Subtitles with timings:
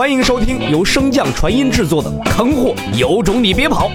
[0.00, 3.90] 欢迎收听由升降传音制作的《坑货有种你别跑》，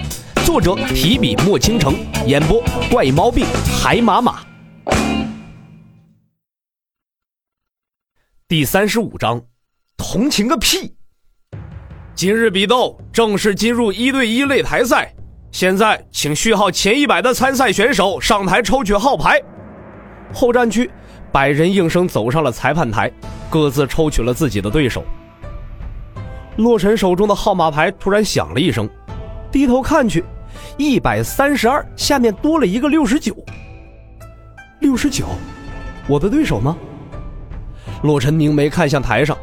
[0.46, 1.96] 作者提笔墨倾城，
[2.28, 3.44] 演播怪毛病
[3.82, 4.38] 海马马。
[8.46, 9.42] 第三十五章，
[9.96, 10.94] 同情个屁！
[12.14, 15.12] 今日比斗正式进入一对一擂台赛，
[15.50, 19.42] 现在请序号前一百的参赛选手上台抽取号牌。
[20.32, 20.88] 后战区，
[21.32, 23.10] 百人应声走上了裁判台，
[23.50, 25.04] 各自抽取了自己的对手。
[26.56, 28.88] 洛尘手中的号码牌突然响了一声，
[29.52, 30.24] 低头看去，
[30.78, 33.36] 一百三十二下面多了一个六十九。
[34.80, 35.26] 六十九，
[36.08, 36.76] 我的对手吗？
[38.02, 39.36] 洛尘凝眉看向台上，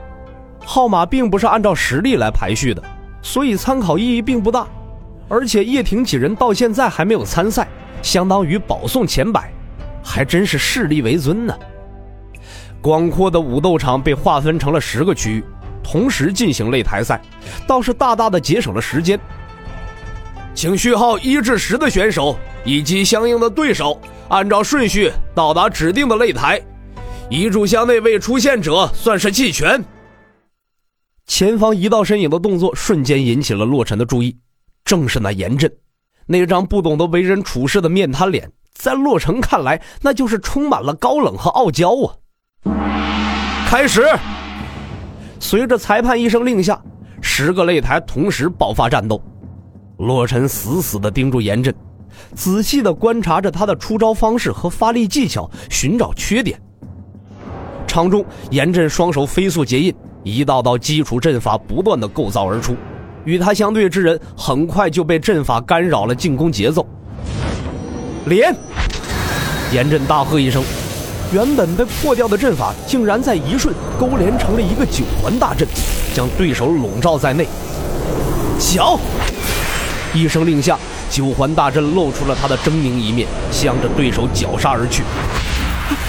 [0.66, 2.82] 号码并不是按照实力来排序的，
[3.22, 4.68] 所以参考意义并不大。
[5.30, 7.68] 而且叶挺几人到现在还没有参赛，
[8.02, 9.52] 相当于保送前百，
[10.04, 11.56] 还真是势力为尊呢。
[12.82, 15.44] 广阔的武斗场被划分成了十个区域。
[15.84, 17.22] 同时进行擂台赛，
[17.68, 19.20] 倒是大大的节省了时间。
[20.56, 24.00] 请序号一至十的选手以及相应的对手
[24.30, 26.62] 按照顺序到达指定的擂台，
[27.30, 29.84] 遗嘱箱内未出现者算是弃权。
[31.26, 34.38] 前方一道身影的动作瞬间引起了洛尘的注意，
[34.86, 35.72] 正是那严震，
[36.28, 42.14] 那张不懂得为人处事的面瘫脸，在洛尘看来，那就是充满了高冷和傲娇啊。
[43.68, 44.04] 开始。
[45.44, 46.82] 随着裁判一声令下，
[47.22, 49.22] 十个擂台同时爆发战斗。
[49.98, 51.76] 洛尘死死地盯住严震，
[52.34, 56.58] 仔细地观察着他的出招方式和发力技巧，寻找缺点。
[57.86, 62.74] 场中，严震双手飞速结印，一道道基础阵法不断地构造而出。
[63.26, 66.88] 与他相对之人很快就被阵法干扰了进攻节奏。
[68.28, 68.56] 连！
[69.74, 70.64] 严震大喝一声。
[71.34, 75.68] 原本被破掉的阵法，竟然在一瞬勾连成了一个九环大阵，
[76.14, 77.48] 将对手笼罩在内。
[78.60, 79.00] 脚！
[80.14, 80.78] 一声令下，
[81.10, 85.02] 九环大阵露出了他的狰狞一面，向着对手绞杀而去。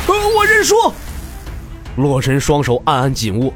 [0.07, 0.75] 我认输！
[1.97, 3.51] 洛神双手暗暗紧握，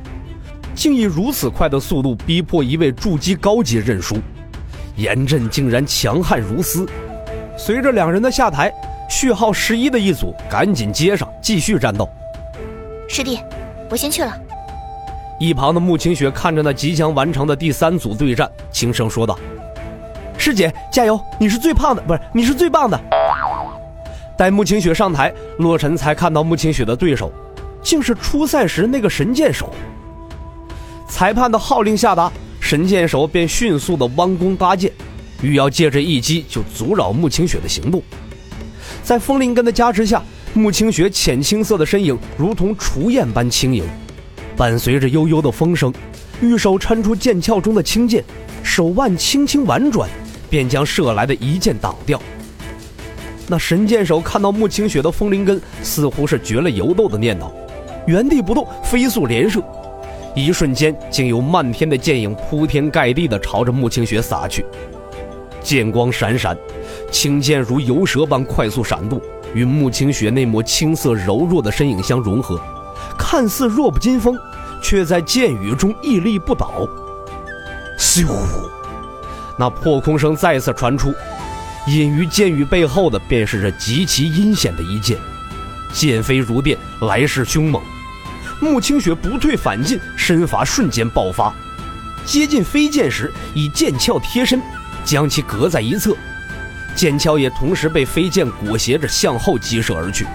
[0.74, 4.16] 竟以如此快的速度逼迫一位筑基高阶认输。
[4.96, 6.88] 严阵竟然强悍如斯。
[7.58, 8.72] 随着两人的下台。
[9.08, 12.08] 序号十一的一组赶紧接上，继续战斗。
[13.08, 13.40] 师弟，
[13.88, 14.32] 我先去了。
[15.40, 19.38] 一旁的穆清雪看着那即将完成的第三组对战，轻声说道
[20.36, 23.00] ：“师姐加油，你是最胖的，不是你是最棒的。”
[24.36, 27.32] 待穆清雪上台，洛尘才看到穆清雪的对手，
[27.82, 29.72] 竟是初赛时那个神箭手。
[31.08, 32.30] 裁判的号令下达，
[32.60, 34.92] 神箭手便迅速的弯弓搭箭，
[35.40, 38.02] 欲要借这一击就阻扰穆清雪的行动。
[39.08, 43.82] 在风铃根的加持下，穆清雪浅青色的身影如同雏燕般轻盈，
[44.54, 45.90] 伴随着悠悠的风声，
[46.42, 48.22] 玉手抻出剑鞘中的青剑，
[48.62, 50.06] 手腕轻轻婉转，
[50.50, 52.20] 便将射来的一剑挡掉。
[53.46, 57.50] 那神箭手看到穆清雪的风铃根，似乎是绝了游斗的念头，
[58.06, 59.62] 原地不动，飞速连射，
[60.34, 64.66] 一瞬间竟有漫天的剑影铺天盖地地朝着穆清雪洒去，
[65.62, 66.56] 剑光闪闪。
[67.10, 69.20] 青剑如游蛇般快速闪动，
[69.54, 72.60] 与穆清雪那抹青色柔弱的身影相融合，
[73.18, 74.36] 看似弱不禁风，
[74.82, 76.88] 却在剑雨中屹立不倒。
[77.98, 78.26] 咻！
[79.58, 81.12] 那破空声再次传出，
[81.86, 85.18] 隐于剑雨背后的便是这极其阴险的一剑，
[85.92, 87.82] 剑飞如电，来势凶猛。
[88.60, 91.52] 穆清雪不退反进，身法瞬间爆发，
[92.24, 94.60] 接近飞剑时以剑鞘贴身，
[95.08, 96.14] 将其隔在一侧。
[96.94, 100.26] 剑鞘也同时被飞剑裹挟着向后击射而去。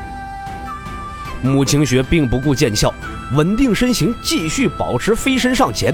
[1.43, 2.91] 穆清雪并不顾剑鞘，
[3.35, 5.93] 稳定身形，继续保持飞身上前。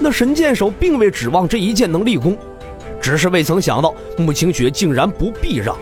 [0.00, 2.36] 那神箭手并未指望这一剑能立功，
[3.00, 5.76] 只是未曾想到穆清雪竟然不避让。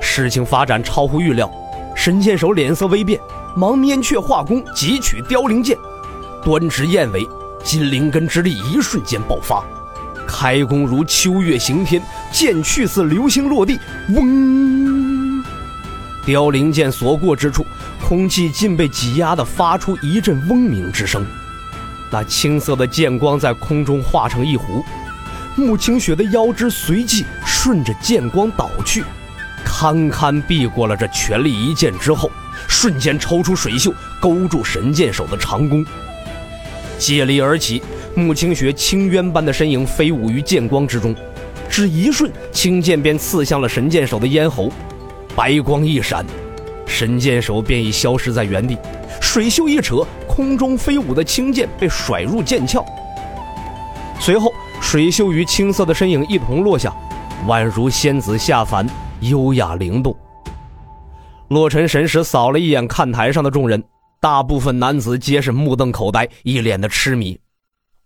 [0.00, 1.50] 事情发展超乎预料，
[1.96, 3.18] 神箭手脸色微变，
[3.56, 5.76] 忙面却化功，汲取凋零剑，
[6.44, 7.26] 端直燕尾，
[7.64, 9.64] 金灵根之力一瞬间爆发。
[10.30, 12.00] 开弓如秋月行天，
[12.30, 13.78] 剑去似流星落地，
[14.10, 15.44] 嗡！
[16.24, 17.66] 凋零剑所过之处，
[18.06, 21.26] 空气竟被挤压的发出一阵嗡鸣之声。
[22.12, 24.84] 那青色的剑光在空中化成一弧，
[25.56, 29.04] 穆清雪的腰肢随即顺着剑光倒去，
[29.64, 32.30] 堪堪避过了这全力一剑之后，
[32.68, 35.84] 瞬间抽出水袖勾住神箭手的长弓，
[37.00, 37.82] 借力而起。
[38.14, 41.14] 穆清雪青渊般的身影飞舞于剑光之中，
[41.68, 44.70] 只一瞬，青剑便刺向了神剑手的咽喉，
[45.34, 46.26] 白光一闪，
[46.86, 48.76] 神剑手便已消失在原地，
[49.20, 52.84] 水袖一扯，空中飞舞的青剑被甩入剑鞘。
[54.18, 56.92] 随后，水袖与青色的身影一同落下，
[57.46, 58.86] 宛如仙子下凡，
[59.20, 60.14] 优雅灵动。
[61.48, 63.82] 洛尘神识扫了一眼看台上的众人，
[64.20, 67.40] 大部分男子皆是目瞪口呆，一脸的痴迷。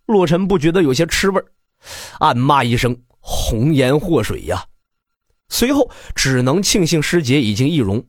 [0.07, 1.43] 洛尘不觉得有些吃味
[2.21, 4.65] 暗骂一声“红颜祸水呀”，
[5.51, 8.07] 随后只能庆幸师姐已经易容，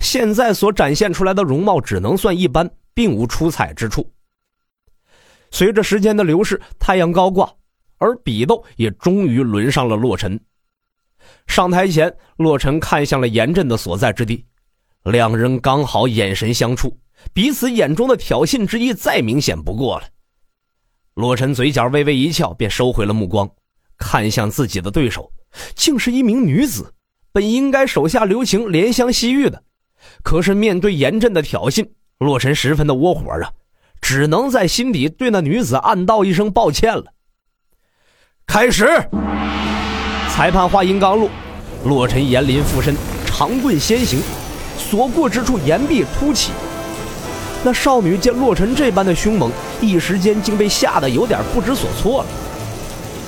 [0.00, 4.10] 现在所展现出来的容貌只能算一般，并无出彩之处。
[5.52, 7.48] 随着时间的流逝，太阳高挂，
[7.98, 10.40] 而比斗也终于轮上了洛尘。
[11.46, 14.44] 上台前，洛尘看向了严震的所在之地，
[15.04, 16.98] 两人刚好眼神相触，
[17.32, 20.04] 彼此眼中的挑衅之意再明显不过了。
[21.14, 23.48] 洛尘嘴角微微一翘，便收回了目光，
[23.96, 25.32] 看向自己的对手，
[25.74, 26.92] 竟是一名女子。
[27.32, 29.62] 本应该手下留情、怜香惜玉的，
[30.22, 31.88] 可是面对严震的挑衅，
[32.18, 33.52] 洛尘十分的窝火啊。
[34.00, 37.04] 只能在心底对那女子暗道一声抱歉了。
[38.46, 38.86] 开始，
[40.28, 41.30] 裁判话音刚落，
[41.86, 42.94] 洛尘严林附身，
[43.24, 44.20] 长棍先行，
[44.76, 46.52] 所过之处岩壁突起。
[47.66, 49.50] 那少女见洛尘这般的凶猛，
[49.80, 52.26] 一时间竟被吓得有点不知所措了。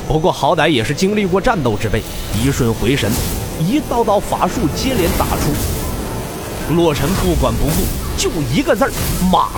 [0.07, 2.03] 不过好歹也是经历过战斗之辈，
[2.39, 3.11] 一瞬回神，
[3.59, 6.75] 一道道法术接连打出。
[6.75, 7.87] 洛尘不管不顾，
[8.19, 8.93] 就一个字儿：
[9.33, 9.49] 莽。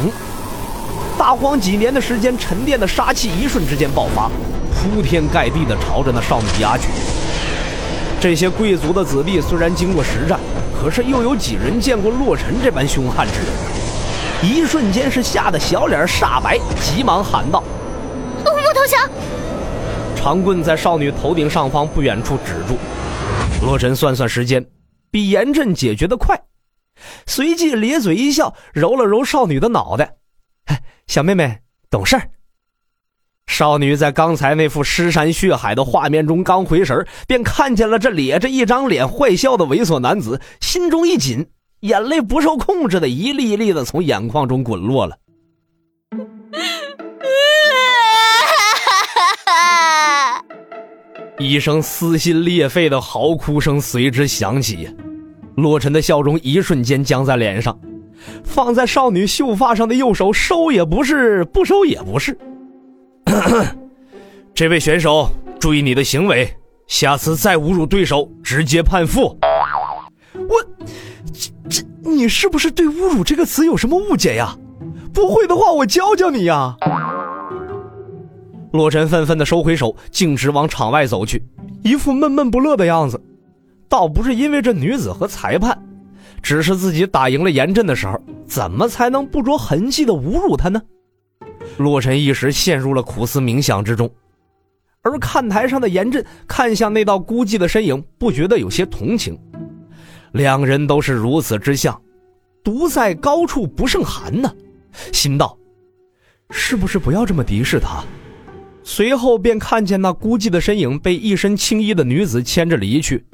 [1.19, 4.31] 大荒几年的时间沉淀的杀气，一瞬之间爆发，
[4.73, 6.85] 铺天盖地的朝着那少女压去。
[8.21, 10.39] 这些贵族的子弟虽然经过实战，
[10.81, 13.78] 可是又有几人见过洛尘这般凶悍之人？
[14.43, 17.63] 一瞬间是吓得小脸煞白，急忙喊道
[18.45, 19.11] ：“不投降！”
[20.15, 22.79] 长棍在少女头顶上方不远处止住。
[23.65, 24.65] 洛尘算算时间，
[25.11, 26.41] 比严震解决的快，
[27.27, 30.15] 随即咧嘴一笑，揉了揉少女的脑袋。
[31.09, 31.59] 小妹妹
[31.91, 32.31] 懂事儿。
[33.49, 41.49] 少女在刚才那副尸山血海的画面中刚回神便看见了这咧着一张脸坏笑的猥琐男子，心中一紧，
[41.81, 45.17] 眼泪不受控制的一粒一粒的从眼眶中滚落了。
[51.39, 54.89] 一声撕心裂肺的嚎哭声随之响起，
[55.57, 57.79] 洛尘的笑容一瞬间僵在脸上。
[58.43, 62.37] 放在少女秀发上的右手收也不是，不收也不是。
[64.53, 65.31] 这位选手，
[65.61, 66.53] 注意你的行为，
[66.89, 69.39] 下次再侮辱对手，直接判负。
[72.19, 74.59] 你是不是对“侮辱”这个词有什么误解呀？
[75.15, 76.77] 不会的话，我教教你呀。
[78.73, 81.41] 洛尘愤愤的收回手，径直往场外走去，
[81.85, 83.23] 一副闷闷不乐的样子。
[83.89, 85.81] 倒不是因为这女子和裁判。
[86.43, 90.83] 只是自己打赢了严震的时候，怎么才能不着痕迹的侮辱他呢？
[91.77, 94.11] 洛尘一时陷入了苦思冥想之中，
[95.03, 99.39] 而看台上的严震看向那道孤寂的身影，不觉得有些同情。
[100.33, 101.99] 两人都是如此之像，
[102.63, 104.53] 独在高处不胜寒呢，
[105.13, 105.57] 心道：
[106.51, 108.05] 是不是不要这么敌视他？
[108.83, 113.25] 随后便看见那孤寂的身影被一身青衣的女子牵着离去。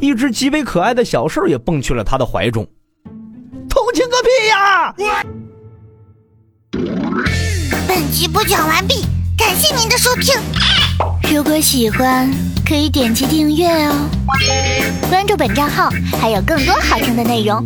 [0.00, 2.66] 一只极为可爱的小兽也蹦去了他的怀中。
[3.68, 4.94] 同情个屁呀！
[7.86, 9.02] 本集播讲完毕，
[9.36, 10.34] 感谢您的收听。
[11.30, 12.28] 如果喜欢，
[12.66, 14.08] 可以点击订阅哦，
[15.08, 17.62] 关注本账号还有更多好听的内容。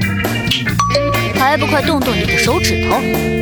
[1.41, 3.40] 还不快动动你的手指头！